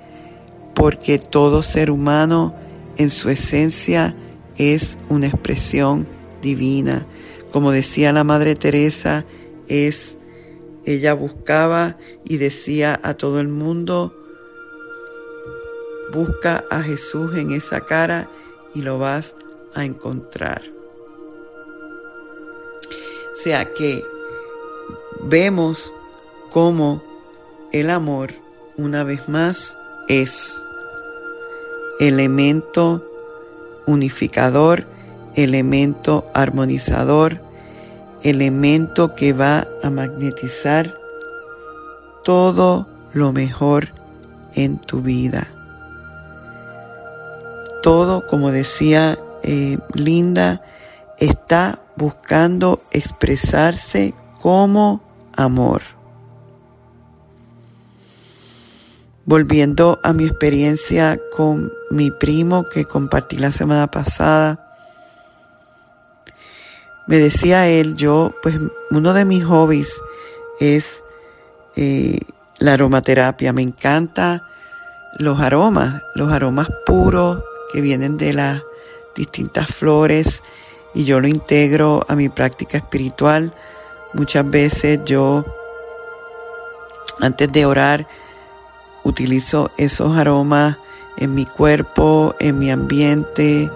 porque 0.75 1.19
todo 1.19 1.63
ser 1.63 1.91
humano 1.91 2.55
en 2.97 3.11
su 3.11 3.31
esencia 3.31 4.17
es 4.57 4.99
una 5.09 5.27
expresión 5.29 6.07
divina. 6.43 7.07
Como 7.53 7.71
decía 7.73 8.13
la 8.13 8.25
Madre 8.25 8.55
Teresa, 8.55 9.25
es 9.69 10.19
ella 10.85 11.15
buscaba 11.15 11.97
y 12.25 12.37
decía 12.37 12.99
a 13.03 13.15
todo 13.15 13.41
el 13.41 13.49
mundo, 13.49 14.15
busca 16.13 16.65
a 16.71 16.83
Jesús 16.83 17.35
en 17.35 17.51
esa 17.51 17.81
cara 17.81 18.29
y 18.73 18.83
lo 18.83 18.99
vas 18.99 19.35
a 19.75 19.85
encontrar. 19.85 20.63
O 23.33 23.37
sea 23.37 23.73
que 23.75 24.05
vemos 25.29 25.93
cómo 26.51 27.03
el 27.73 27.91
amor, 27.91 28.33
una 28.77 29.05
vez 29.05 29.29
más, 29.29 29.77
es 30.09 30.63
elemento 31.99 33.05
unificador, 33.87 34.87
elemento 35.35 36.27
armonizador, 36.35 37.41
elemento 38.23 39.15
que 39.15 39.33
va 39.33 39.67
a 39.83 39.91
magnetizar 39.91 40.97
todo 42.25 42.87
lo 43.13 43.33
mejor 43.33 43.89
en 44.55 44.79
tu 44.79 45.03
vida. 45.03 45.49
Todo, 47.83 48.27
como 48.27 48.51
decía 48.51 49.19
eh, 49.43 49.79
Linda, 49.95 50.63
está 51.19 51.79
buscando 51.97 52.83
expresarse 52.91 54.15
como 54.41 55.06
amor. 55.37 55.83
Volviendo 59.25 59.99
a 60.03 60.13
mi 60.13 60.25
experiencia 60.25 61.19
con 61.37 61.73
mi 61.91 62.11
primo 62.11 62.69
que 62.69 62.85
compartí 62.85 63.37
la 63.37 63.51
semana 63.51 63.89
pasada, 63.89 64.67
me 67.07 67.19
decía 67.19 67.69
él, 67.69 67.97
yo, 67.97 68.35
pues 68.43 68.57
uno 68.91 69.13
de 69.15 69.25
mis 69.25 69.45
hobbies 69.45 70.01
es 70.59 71.05
eh, 71.77 72.19
la 72.59 72.73
aromaterapia. 72.73 73.53
Me 73.53 73.63
encanta 73.63 74.43
los 75.19 75.41
aromas, 75.41 76.03
los 76.15 76.33
aromas 76.33 76.69
puros 76.85 77.43
que 77.73 77.81
vienen 77.81 78.17
de 78.17 78.33
las 78.33 78.63
distintas 79.15 79.69
flores 79.69 80.43
y 80.95 81.05
yo 81.05 81.21
lo 81.21 81.29
integro 81.29 82.05
a 82.09 82.17
mi 82.17 82.29
práctica 82.29 82.79
espiritual. 82.79 83.53
Muchas 84.17 84.49
veces 84.49 85.01
yo, 85.05 85.45
antes 87.21 87.53
de 87.53 87.67
orar, 87.67 88.07
utilizo 89.05 89.71
esos 89.77 90.17
aromas 90.17 90.79
en 91.19 91.35
mi 91.35 91.45
cuerpo, 91.45 92.35
en 92.41 92.59
mi 92.59 92.71
ambiente 92.71 93.71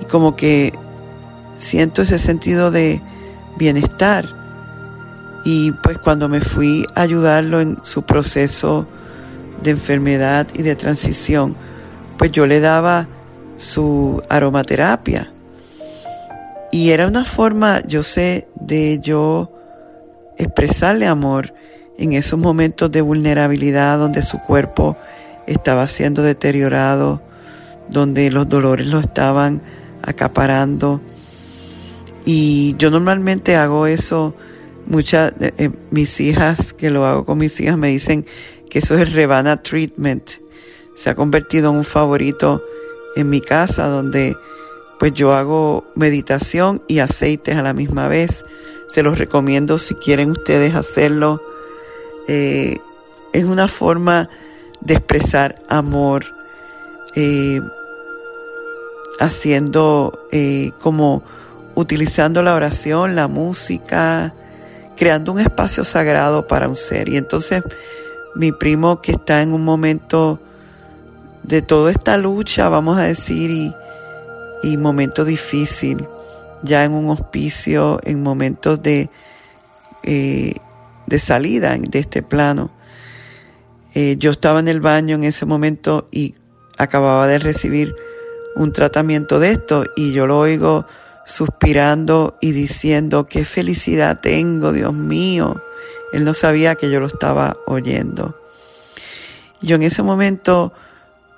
y 0.00 0.04
como 0.06 0.36
que 0.36 0.72
siento 1.58 2.00
ese 2.00 2.16
sentido 2.16 2.70
de 2.70 3.02
bienestar. 3.58 4.26
Y 5.44 5.72
pues 5.72 5.98
cuando 5.98 6.30
me 6.30 6.40
fui 6.40 6.86
a 6.94 7.02
ayudarlo 7.02 7.60
en 7.60 7.76
su 7.82 8.04
proceso 8.04 8.86
de 9.62 9.72
enfermedad 9.72 10.46
y 10.54 10.62
de 10.62 10.76
transición, 10.76 11.54
pues 12.16 12.32
yo 12.32 12.46
le 12.46 12.60
daba 12.60 13.06
su 13.58 14.22
aromaterapia. 14.30 15.30
Y 16.72 16.90
era 16.90 17.06
una 17.06 17.26
forma, 17.26 17.82
yo 17.86 18.02
sé, 18.02 18.48
de 18.54 18.98
yo 19.02 19.52
expresarle 20.38 21.06
amor 21.06 21.54
en 21.98 22.12
esos 22.12 22.38
momentos 22.38 22.90
de 22.90 23.00
vulnerabilidad 23.02 23.98
donde 23.98 24.22
su 24.22 24.38
cuerpo 24.38 24.96
estaba 25.46 25.86
siendo 25.88 26.22
deteriorado, 26.22 27.22
donde 27.90 28.30
los 28.30 28.48
dolores 28.48 28.86
lo 28.86 29.00
estaban 29.00 29.62
acaparando 30.02 31.00
y 32.30 32.76
yo 32.76 32.90
normalmente 32.90 33.56
hago 33.56 33.86
eso, 33.86 34.34
muchas 34.84 35.38
de 35.38 35.54
eh, 35.56 35.70
mis 35.90 36.20
hijas, 36.20 36.74
que 36.74 36.90
lo 36.90 37.06
hago 37.06 37.24
con 37.24 37.38
mis 37.38 37.58
hijas, 37.58 37.78
me 37.78 37.88
dicen 37.88 38.26
que 38.68 38.80
eso 38.80 38.96
es 38.96 39.00
el 39.00 39.14
Rebana 39.14 39.62
Treatment. 39.62 40.32
Se 40.94 41.08
ha 41.08 41.14
convertido 41.14 41.70
en 41.70 41.76
un 41.76 41.84
favorito 41.84 42.62
en 43.16 43.30
mi 43.30 43.40
casa 43.40 43.86
donde 43.86 44.36
pues 44.98 45.14
yo 45.14 45.32
hago 45.32 45.86
meditación 45.94 46.82
y 46.86 46.98
aceites 46.98 47.56
a 47.56 47.62
la 47.62 47.72
misma 47.72 48.08
vez. 48.08 48.44
Se 48.88 49.02
los 49.02 49.18
recomiendo 49.18 49.78
si 49.78 49.94
quieren 49.94 50.30
ustedes 50.30 50.74
hacerlo. 50.74 51.42
Eh, 52.26 52.78
es 53.32 53.44
una 53.44 53.68
forma 53.68 54.28
de 54.80 54.94
expresar 54.94 55.58
amor, 55.68 56.24
eh, 57.14 57.60
haciendo 59.20 60.26
como 60.80 61.22
utilizando 61.74 62.42
la 62.42 62.54
oración, 62.54 63.14
la 63.14 63.28
música, 63.28 64.34
creando 64.96 65.32
un 65.32 65.40
espacio 65.40 65.84
sagrado 65.84 66.46
para 66.46 66.68
un 66.68 66.76
ser. 66.76 67.08
Y 67.08 67.16
entonces 67.16 67.62
mi 68.34 68.52
primo 68.52 69.00
que 69.00 69.12
está 69.12 69.42
en 69.42 69.52
un 69.52 69.64
momento 69.64 70.40
de 71.42 71.62
toda 71.62 71.90
esta 71.90 72.16
lucha, 72.16 72.68
vamos 72.68 72.98
a 72.98 73.02
decir, 73.02 73.72
y 74.62 74.76
momento 74.76 75.24
difícil, 75.24 76.06
ya 76.62 76.84
en 76.84 76.92
un 76.92 77.10
hospicio, 77.10 78.00
en 78.04 78.22
momentos 78.22 78.82
de, 78.82 79.10
eh, 80.02 80.54
de 81.06 81.18
salida 81.18 81.76
de 81.76 81.98
este 81.98 82.22
plano. 82.22 82.70
Eh, 83.94 84.16
yo 84.18 84.30
estaba 84.30 84.60
en 84.60 84.68
el 84.68 84.80
baño 84.80 85.16
en 85.16 85.24
ese 85.24 85.46
momento 85.46 86.08
y 86.10 86.34
acababa 86.76 87.26
de 87.26 87.38
recibir 87.38 87.94
un 88.54 88.72
tratamiento 88.72 89.40
de 89.40 89.50
esto 89.50 89.84
y 89.96 90.12
yo 90.12 90.26
lo 90.26 90.38
oigo 90.38 90.86
suspirando 91.24 92.36
y 92.40 92.52
diciendo, 92.52 93.26
qué 93.26 93.44
felicidad 93.44 94.20
tengo, 94.20 94.72
Dios 94.72 94.94
mío. 94.94 95.60
Él 96.12 96.24
no 96.24 96.32
sabía 96.32 96.74
que 96.74 96.90
yo 96.90 97.00
lo 97.00 97.06
estaba 97.06 97.56
oyendo. 97.66 98.34
Yo 99.60 99.76
en 99.76 99.82
ese 99.82 100.02
momento 100.02 100.72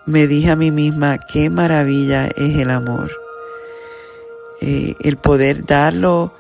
me 0.07 0.27
dije 0.27 0.51
a 0.51 0.57
mí 0.57 0.71
misma, 0.71 1.19
qué 1.19 1.51
maravilla 1.51 2.27
es 2.27 2.57
el 2.57 2.71
amor. 2.71 3.20
Eh, 4.61 4.95
el 5.01 5.17
poder 5.17 5.65
darlo, 5.65 6.33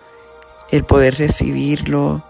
el 0.70 0.84
poder 0.84 1.16
recibirlo, 1.16 2.22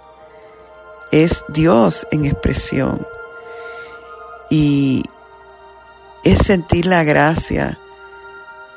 es 1.10 1.44
Dios 1.48 2.06
en 2.10 2.24
expresión. 2.24 3.06
Y 4.50 5.02
es 6.24 6.38
sentir 6.38 6.86
la 6.86 7.04
gracia 7.04 7.78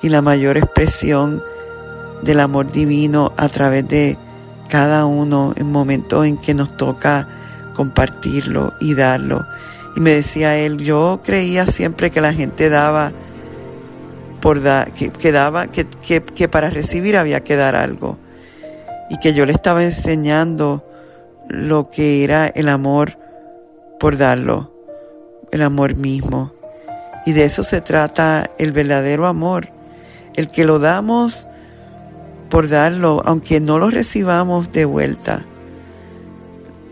y 0.01 0.09
la 0.09 0.21
mayor 0.21 0.57
expresión 0.57 1.43
del 2.21 2.39
amor 2.39 2.71
divino 2.71 3.33
a 3.37 3.49
través 3.49 3.87
de 3.87 4.17
cada 4.69 5.05
uno 5.05 5.53
en 5.55 5.71
momentos 5.71 6.25
en 6.25 6.37
que 6.37 6.53
nos 6.53 6.75
toca 6.77 7.27
compartirlo 7.75 8.73
y 8.79 8.95
darlo. 8.95 9.45
Y 9.95 9.99
me 9.99 10.11
decía 10.11 10.57
él, 10.57 10.77
yo 10.77 11.21
creía 11.23 11.67
siempre 11.67 12.11
que 12.11 12.21
la 12.21 12.33
gente 12.33 12.69
daba 12.69 13.11
por 14.43 14.61
dar, 14.61 14.91
que, 14.91 15.09
que, 15.09 16.21
que, 16.21 16.49
para 16.49 16.69
recibir 16.69 17.15
había 17.15 17.45
que 17.45 17.55
dar 17.55 17.77
algo. 17.77 18.17
Y 19.09 19.17
que 19.19 19.33
yo 19.33 19.45
le 19.45 19.53
estaba 19.53 19.85
enseñando 19.85 20.83
lo 21.47 21.89
que 21.89 22.25
era 22.25 22.47
el 22.47 22.67
amor 22.67 23.17
por 24.01 24.17
darlo, 24.17 24.73
el 25.49 25.61
amor 25.61 25.95
mismo. 25.95 26.51
Y 27.25 27.31
de 27.31 27.45
eso 27.45 27.63
se 27.63 27.79
trata 27.79 28.51
el 28.57 28.73
verdadero 28.73 29.27
amor, 29.27 29.69
el 30.35 30.49
que 30.51 30.65
lo 30.65 30.77
damos 30.77 31.47
por 32.49 32.67
darlo, 32.67 33.21
aunque 33.23 33.61
no 33.61 33.79
lo 33.79 33.89
recibamos 33.89 34.73
de 34.73 34.83
vuelta. 34.83 35.45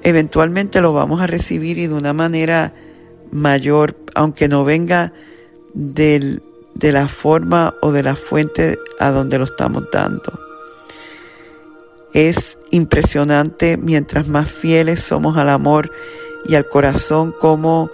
Eventualmente 0.04 0.80
lo 0.80 0.94
vamos 0.94 1.20
a 1.20 1.28
recibir 1.28 1.80
y 1.80 1.88
de 1.88 1.96
una 1.96 2.14
manera 2.14 2.74
mayor, 3.30 3.98
aunque 4.16 4.48
no 4.48 4.64
venga 4.64 5.12
del, 5.74 6.44
de 6.74 6.92
la 6.92 7.08
forma 7.08 7.76
o 7.82 7.92
de 7.92 8.04
la 8.04 8.16
fuente 8.16 8.80
a 9.00 9.12
donde 9.12 9.38
lo 9.38 9.46
estamos 9.46 9.84
dando. 9.92 10.40
Es 12.14 12.58
impresionante 12.72 13.78
mientras 13.78 14.28
más 14.28 14.50
fieles 14.50 15.02
somos 15.02 15.38
al 15.38 15.50
amor 15.50 15.92
y 16.46 16.56
al 16.56 16.68
corazón, 16.68 17.32
como 17.32 17.90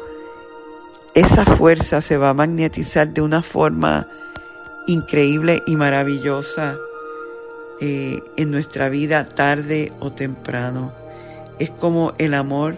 esa 1.14 1.46
fuerza 1.46 2.02
se 2.02 2.18
va 2.18 2.30
a 2.30 2.34
magnetizar 2.34 3.14
de 3.14 3.22
una 3.22 3.42
forma 3.42 4.08
increíble 4.88 5.62
y 5.66 5.76
maravillosa 5.76 6.78
eh, 7.80 8.24
en 8.38 8.52
nuestra 8.52 8.90
vida 8.90 9.28
tarde 9.28 9.92
o 10.00 10.12
temprano. 10.12 10.94
Es 11.60 11.70
como 11.70 12.14
el 12.18 12.34
amor 12.34 12.78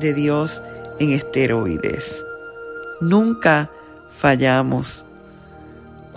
de 0.00 0.14
Dios 0.14 0.62
en 0.98 1.10
esteroides. 1.10 2.24
Nunca 3.00 3.70
fallamos 4.08 5.04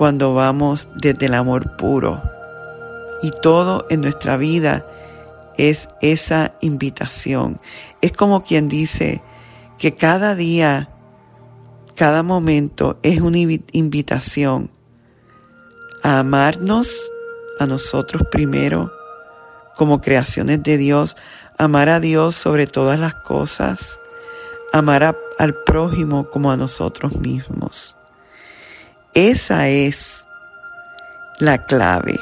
cuando 0.04 0.34
vamos 0.34 0.90
desde 0.96 1.28
el 1.28 1.34
amor 1.34 1.78
puro. 1.78 2.22
Y 3.22 3.32
todo 3.32 3.88
en 3.90 4.02
nuestra 4.02 4.36
vida 4.36 4.86
es 5.58 5.88
esa 6.02 6.56
invitación. 6.60 7.62
Es 8.02 8.12
como 8.12 8.44
quien 8.44 8.68
dice 8.68 9.24
que 9.78 9.96
cada 9.96 10.36
día, 10.36 10.90
cada 11.96 12.22
momento 12.22 13.00
es 13.02 13.22
una 13.22 13.38
invitación 13.38 14.72
a 16.04 16.20
amarnos 16.20 17.10
a 17.62 17.66
nosotros 17.66 18.24
primero 18.30 18.92
como 19.78 20.02
creaciones 20.02 20.62
de 20.64 20.76
Dios, 20.76 21.16
amar 21.58 21.88
a 21.88 22.02
Dios 22.02 22.36
sobre 22.36 22.68
todas 22.68 23.00
las 23.00 23.14
cosas, 23.14 24.02
amar 24.74 25.16
al 25.40 25.56
prójimo 25.64 26.30
como 26.30 26.52
a 26.52 26.58
nosotros 26.58 27.16
mismos. 27.16 27.96
Esa 29.14 29.70
es 29.70 30.26
la 31.38 31.66
clave. 31.66 32.20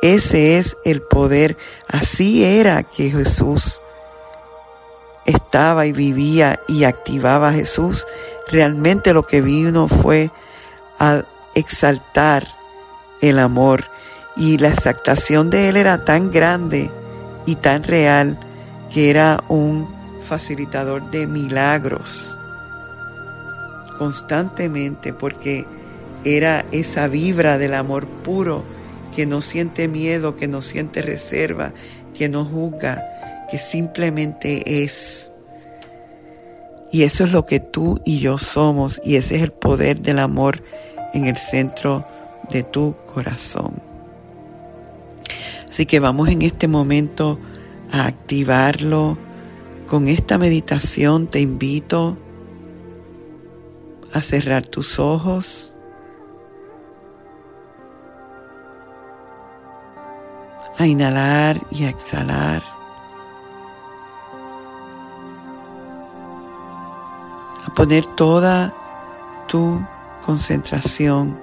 Ese 0.00 0.58
es 0.58 0.76
el 0.84 1.02
poder. 1.02 1.56
Así 1.88 2.44
era 2.44 2.84
que 2.84 3.10
Jesús 3.10 3.80
estaba 5.24 5.86
y 5.86 5.92
vivía 5.92 6.60
y 6.68 6.84
activaba 6.84 7.48
a 7.48 7.52
Jesús. 7.52 8.06
Realmente 8.48 9.12
lo 9.12 9.26
que 9.26 9.40
vino 9.40 9.88
fue 9.88 10.30
a 11.00 11.24
exaltar 11.56 12.46
el 13.20 13.40
amor 13.40 13.86
y 14.36 14.58
la 14.58 14.68
exaltación 14.68 15.50
de 15.50 15.68
él 15.68 15.76
era 15.76 16.04
tan 16.04 16.30
grande 16.30 16.92
y 17.44 17.56
tan 17.56 17.82
real 17.82 18.38
que 18.92 19.10
era 19.10 19.42
un 19.48 19.92
facilitador 20.22 21.10
de 21.10 21.26
milagros 21.26 22.36
constantemente 23.96 25.12
porque 25.12 25.66
era 26.24 26.64
esa 26.72 27.08
vibra 27.08 27.58
del 27.58 27.74
amor 27.74 28.06
puro 28.06 28.64
que 29.14 29.26
no 29.26 29.40
siente 29.40 29.88
miedo, 29.88 30.36
que 30.36 30.48
no 30.48 30.60
siente 30.60 31.02
reserva, 31.02 31.72
que 32.16 32.28
no 32.28 32.44
juzga, 32.44 33.46
que 33.50 33.58
simplemente 33.58 34.84
es. 34.84 35.30
Y 36.92 37.02
eso 37.02 37.24
es 37.24 37.32
lo 37.32 37.46
que 37.46 37.60
tú 37.60 38.00
y 38.04 38.18
yo 38.18 38.38
somos 38.38 39.00
y 39.04 39.16
ese 39.16 39.36
es 39.36 39.42
el 39.42 39.52
poder 39.52 40.00
del 40.00 40.18
amor 40.18 40.62
en 41.14 41.26
el 41.26 41.36
centro 41.36 42.06
de 42.50 42.62
tu 42.62 42.94
corazón. 43.12 43.74
Así 45.68 45.86
que 45.86 46.00
vamos 46.00 46.28
en 46.28 46.42
este 46.42 46.68
momento 46.68 47.38
a 47.90 48.06
activarlo. 48.06 49.18
Con 49.86 50.08
esta 50.08 50.38
meditación 50.38 51.26
te 51.28 51.40
invito 51.40 52.18
a 54.16 54.22
cerrar 54.22 54.64
tus 54.64 54.98
ojos. 54.98 55.74
A 60.78 60.86
inhalar 60.86 61.60
y 61.70 61.84
a 61.84 61.90
exhalar. 61.90 62.62
A 67.66 67.74
poner 67.74 68.06
toda 68.16 68.72
tu 69.48 69.78
concentración 70.24 71.38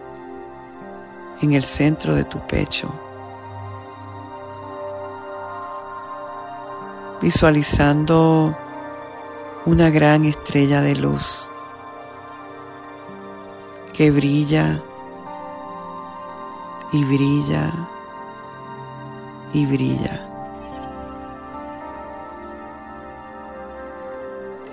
en 1.44 1.54
el 1.54 1.64
centro 1.64 2.16
de 2.16 2.24
tu 2.24 2.40
pecho. 2.48 2.92
Visualizando 7.22 8.58
una 9.66 9.92
gran 9.92 10.26
estrella 10.26 10.82
de 10.82 10.96
luz 10.96 11.50
que 13.94 14.12
brilla 14.12 14.82
y 16.92 17.04
brilla 17.06 17.72
y 19.54 19.66
brilla. 19.66 20.30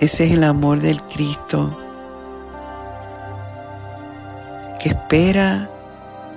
Ese 0.01 0.25
es 0.25 0.33
el 0.33 0.45
amor 0.45 0.81
del 0.81 1.01
Cristo 1.03 1.71
que 4.83 4.89
espera 4.89 5.69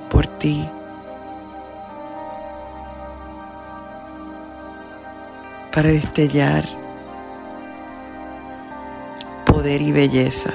por 0.10 0.28
ti. 0.28 0.68
para 5.74 5.90
destellar 5.90 6.66
poder 9.46 9.82
y 9.82 9.92
belleza. 9.92 10.52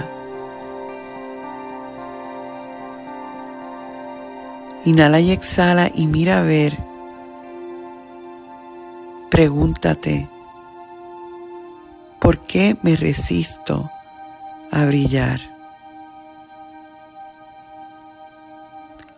Inhala 4.84 5.20
y 5.20 5.32
exhala 5.32 5.90
y 5.94 6.06
mira 6.06 6.38
a 6.38 6.42
ver. 6.42 6.78
Pregúntate, 9.30 10.28
¿por 12.18 12.40
qué 12.40 12.76
me 12.82 12.96
resisto 12.96 13.90
a 14.70 14.84
brillar? 14.86 15.40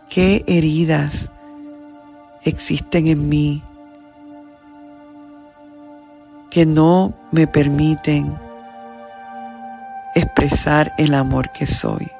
¿Qué 0.08 0.44
heridas 0.48 1.30
existen 2.42 3.06
en 3.06 3.28
mí 3.28 3.62
que 6.50 6.66
no 6.66 7.14
me 7.30 7.46
permiten 7.46 8.36
expresar 10.16 10.92
el 10.98 11.14
amor 11.14 11.52
que 11.52 11.66
soy? 11.66 12.10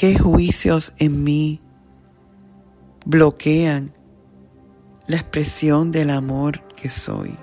¿Qué 0.00 0.18
juicios 0.18 0.94
en 0.96 1.24
mí 1.24 1.60
bloquean 3.04 3.92
la 5.06 5.16
expresión 5.16 5.90
del 5.90 6.08
amor 6.08 6.62
que 6.68 6.88
soy? 6.88 7.36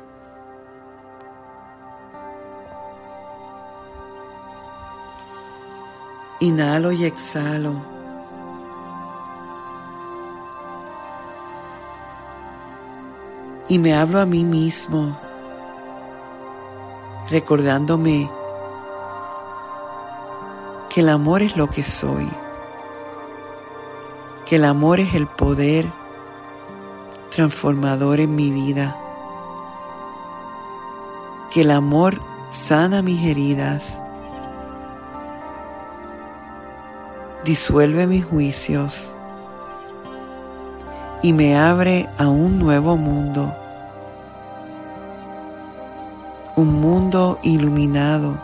Inhalo 6.40 6.92
y 6.92 7.06
exhalo. 7.06 7.76
Y 13.70 13.78
me 13.78 13.94
hablo 13.94 14.20
a 14.20 14.26
mí 14.26 14.44
mismo, 14.44 15.16
recordándome 17.30 18.28
que 20.90 21.02
el 21.02 21.10
amor 21.10 21.44
es 21.44 21.56
lo 21.56 21.70
que 21.70 21.84
soy 21.84 22.28
que 24.48 24.56
el 24.56 24.66
amor 24.66 25.02
es 25.02 25.14
el 25.14 25.28
poder 25.28 25.86
transformador 27.36 28.22
en 28.22 28.34
mi 28.34 28.50
vida, 28.50 28.96
que 31.52 31.62
el 31.62 31.72
amor 31.72 32.22
sana 32.50 33.02
mis 33.02 33.28
heridas, 33.28 34.02
disuelve 37.44 38.08
mis 38.08 38.26
juicios. 38.26 39.14
Y 41.22 41.34
me 41.34 41.58
abre 41.58 42.08
a 42.18 42.28
un 42.28 42.60
nuevo 42.60 42.96
mundo, 42.96 43.54
un 46.56 46.80
mundo 46.80 47.40
iluminado 47.42 48.38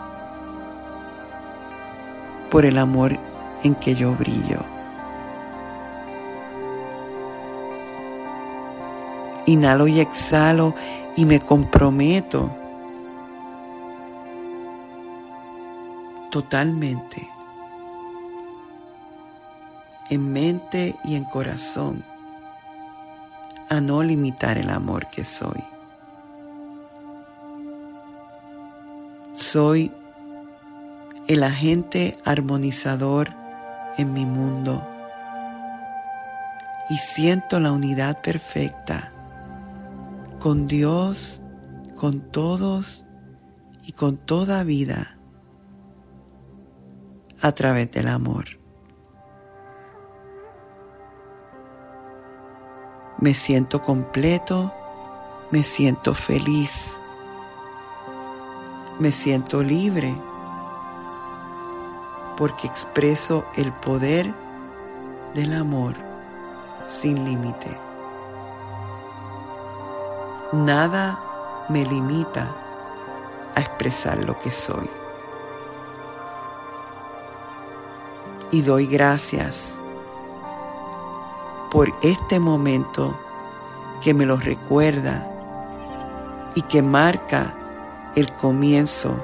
por 2.50 2.66
el 2.66 2.78
amor 2.78 3.16
en 3.62 3.74
que 3.76 3.94
yo 3.94 4.12
brillo. 4.14 4.73
Inhalo 9.46 9.86
y 9.86 10.00
exhalo 10.00 10.74
y 11.16 11.24
me 11.24 11.40
comprometo 11.40 12.50
totalmente 16.30 17.28
en 20.10 20.32
mente 20.32 20.96
y 21.04 21.14
en 21.14 21.24
corazón 21.24 22.04
a 23.68 23.80
no 23.80 24.02
limitar 24.02 24.58
el 24.58 24.70
amor 24.70 25.06
que 25.08 25.24
soy. 25.24 25.62
Soy 29.32 29.92
el 31.28 31.42
agente 31.42 32.18
armonizador 32.24 33.30
en 33.96 34.12
mi 34.12 34.26
mundo 34.26 34.86
y 36.90 36.98
siento 36.98 37.60
la 37.60 37.72
unidad 37.72 38.20
perfecta 38.20 39.13
con 40.44 40.66
Dios, 40.66 41.40
con 41.96 42.20
todos 42.20 43.06
y 43.82 43.92
con 43.92 44.18
toda 44.18 44.62
vida 44.62 45.16
a 47.40 47.52
través 47.52 47.90
del 47.92 48.08
amor. 48.08 48.44
Me 53.18 53.32
siento 53.32 53.80
completo, 53.80 54.70
me 55.50 55.64
siento 55.64 56.12
feliz, 56.12 56.98
me 58.98 59.12
siento 59.12 59.62
libre 59.62 60.14
porque 62.36 62.66
expreso 62.66 63.46
el 63.56 63.72
poder 63.72 64.30
del 65.34 65.54
amor 65.54 65.94
sin 66.86 67.24
límite. 67.24 67.83
Nada 70.54 71.18
me 71.68 71.84
limita 71.84 72.48
a 73.56 73.60
expresar 73.60 74.18
lo 74.18 74.38
que 74.38 74.52
soy. 74.52 74.88
Y 78.52 78.62
doy 78.62 78.86
gracias 78.86 79.80
por 81.72 81.92
este 82.02 82.38
momento 82.38 83.18
que 84.00 84.14
me 84.14 84.24
lo 84.24 84.36
recuerda 84.36 85.26
y 86.54 86.62
que 86.62 86.82
marca 86.82 87.52
el 88.14 88.32
comienzo 88.34 89.18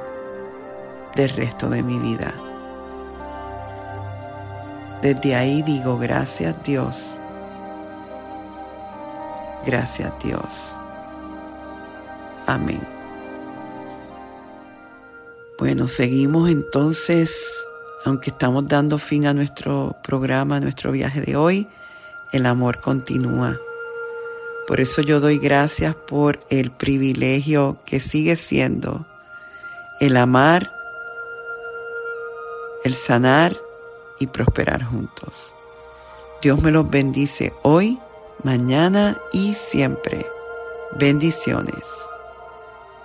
del 1.15 1.29
resto 1.29 1.71
de 1.71 1.85
mi 1.85 1.97
vida. 2.01 2.35
Desde 5.01 5.37
ahí 5.37 5.63
digo 5.63 5.97
gracias 5.97 6.61
Dios. 6.65 7.17
Gracias 9.65 10.13
Dios. 10.25 10.80
Amén. 12.51 12.81
Bueno, 15.57 15.87
seguimos 15.87 16.51
entonces, 16.51 17.65
aunque 18.05 18.31
estamos 18.31 18.67
dando 18.67 18.99
fin 18.99 19.29
a 19.29 19.33
nuestro 19.33 19.95
programa, 20.03 20.57
a 20.57 20.61
nuestro 20.61 20.91
viaje 20.91 21.21
de 21.21 21.37
hoy, 21.37 21.69
el 22.33 22.47
amor 22.47 22.81
continúa. 22.81 23.57
Por 24.67 24.81
eso 24.81 25.01
yo 25.01 25.21
doy 25.21 25.39
gracias 25.39 25.95
por 25.95 26.41
el 26.51 26.73
privilegio 26.73 27.77
que 27.85 28.01
sigue 28.01 28.35
siendo 28.35 29.07
el 30.01 30.17
amar, 30.17 30.73
el 32.83 32.95
sanar 32.95 33.57
y 34.19 34.27
prosperar 34.27 34.83
juntos. 34.83 35.55
Dios 36.43 36.61
me 36.61 36.73
los 36.73 36.91
bendice 36.91 37.53
hoy, 37.63 38.01
mañana 38.43 39.17
y 39.33 39.55
siempre. 39.55 40.27
Bendiciones 40.99 42.11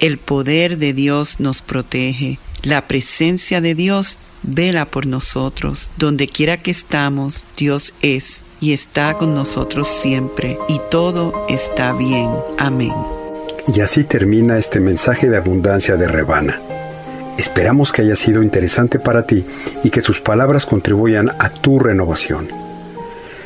el 0.00 0.18
poder 0.18 0.78
de 0.78 0.92
Dios 0.92 1.40
nos 1.40 1.62
protege. 1.62 2.38
La 2.62 2.86
presencia 2.88 3.60
de 3.60 3.74
Dios 3.74 4.18
vela 4.42 4.86
por 4.86 5.06
nosotros. 5.06 5.90
Donde 5.96 6.28
quiera 6.28 6.62
que 6.62 6.70
estamos, 6.70 7.46
Dios 7.56 7.94
es 8.02 8.44
y 8.60 8.72
está 8.72 9.14
con 9.14 9.34
nosotros 9.34 9.88
siempre 9.88 10.58
y 10.68 10.80
todo 10.90 11.46
está 11.48 11.92
bien. 11.92 12.30
Amén. 12.58 12.94
Y 13.72 13.80
así 13.80 14.04
termina 14.04 14.58
este 14.58 14.80
mensaje 14.80 15.28
de 15.28 15.36
abundancia 15.36 15.96
de 15.96 16.06
Rebana. 16.06 16.60
Esperamos 17.36 17.92
que 17.92 18.02
haya 18.02 18.16
sido 18.16 18.42
interesante 18.42 18.98
para 18.98 19.26
ti 19.26 19.44
y 19.82 19.90
que 19.90 20.00
sus 20.00 20.20
palabras 20.20 20.64
contribuyan 20.64 21.30
a 21.38 21.50
tu 21.50 21.78
renovación. 21.78 22.48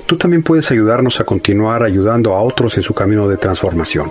Tú 0.06 0.16
también 0.16 0.42
puedes 0.42 0.70
ayudarnos 0.70 1.20
a 1.20 1.24
continuar 1.24 1.82
ayudando 1.82 2.34
a 2.34 2.42
otros 2.42 2.76
en 2.76 2.82
su 2.82 2.94
camino 2.94 3.28
de 3.28 3.36
transformación. 3.36 4.10